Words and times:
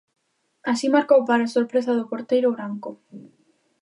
Así 0.71 0.87
marcou 0.95 1.19
para 1.29 1.51
sorpresa 1.55 1.91
do 1.95 2.09
porteiro 2.11 2.49
branco. 2.55 2.89